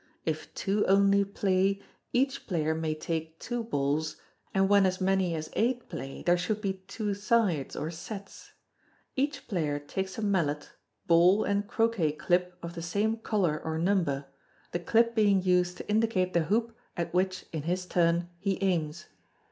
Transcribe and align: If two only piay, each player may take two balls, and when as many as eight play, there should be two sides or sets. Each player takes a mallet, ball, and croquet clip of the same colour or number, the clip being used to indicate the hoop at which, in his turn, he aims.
If 0.25 0.51
two 0.55 0.83
only 0.87 1.23
piay, 1.23 1.79
each 2.11 2.47
player 2.47 2.73
may 2.73 2.95
take 2.95 3.37
two 3.39 3.63
balls, 3.63 4.15
and 4.51 4.67
when 4.67 4.87
as 4.87 4.99
many 4.99 5.35
as 5.35 5.51
eight 5.53 5.89
play, 5.89 6.23
there 6.23 6.39
should 6.39 6.59
be 6.59 6.81
two 6.87 7.13
sides 7.13 7.75
or 7.75 7.91
sets. 7.91 8.53
Each 9.15 9.47
player 9.47 9.77
takes 9.77 10.17
a 10.17 10.23
mallet, 10.23 10.71
ball, 11.05 11.43
and 11.43 11.67
croquet 11.67 12.13
clip 12.13 12.57
of 12.63 12.73
the 12.73 12.81
same 12.81 13.17
colour 13.17 13.61
or 13.63 13.77
number, 13.77 14.25
the 14.71 14.79
clip 14.79 15.13
being 15.13 15.43
used 15.43 15.77
to 15.77 15.87
indicate 15.87 16.33
the 16.33 16.45
hoop 16.45 16.75
at 16.97 17.13
which, 17.13 17.45
in 17.53 17.61
his 17.61 17.85
turn, 17.85 18.27
he 18.39 18.57
aims. 18.63 19.05